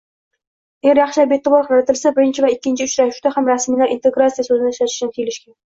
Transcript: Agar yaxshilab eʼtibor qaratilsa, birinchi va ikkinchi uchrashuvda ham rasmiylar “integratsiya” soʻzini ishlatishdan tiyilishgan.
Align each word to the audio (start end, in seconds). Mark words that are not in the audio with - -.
Agar 0.85 0.99
yaxshilab 1.01 1.35
eʼtibor 1.37 1.67
qaratilsa, 1.69 2.13
birinchi 2.17 2.47
va 2.47 2.51
ikkinchi 2.57 2.89
uchrashuvda 2.91 3.35
ham 3.37 3.53
rasmiylar 3.55 3.95
“integratsiya” 3.99 4.49
soʻzini 4.53 4.77
ishlatishdan 4.77 5.19
tiyilishgan. 5.19 5.59